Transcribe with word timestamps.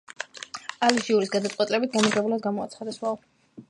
ალი 0.87 1.03
ჟიურის 1.09 1.31
გადაწყვეტილებით 1.37 1.95
გამარჯვებულად 1.99 2.45
გამოაცხადეს. 2.49 3.03